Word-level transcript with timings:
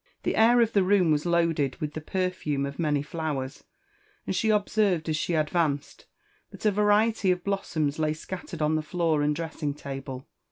The 0.23 0.35
air 0.35 0.61
of 0.61 0.73
the 0.73 0.81
room 0.81 1.11
was 1.11 1.27
loaded 1.27 1.75
with 1.75 1.93
the 1.93 2.01
perfume 2.01 2.65
of 2.65 2.79
many 2.79 3.03
flowers, 3.03 3.65
and 4.25 4.35
she 4.35 4.51
ob 4.51 4.67
served 4.67 5.07
as 5.09 5.15
she 5.15 5.35
advanced, 5.35 6.07
that 6.49 6.65
a 6.65 6.71
variety 6.71 7.29
of 7.29 7.43
blossoms 7.43 7.99
lay 7.99 8.13
scattered 8.13 8.63
on 8.63 8.73
the 8.73 8.81
floor 8.81 9.21
and 9.21 9.35
pressing 9.35 9.75
table. 9.75 10.27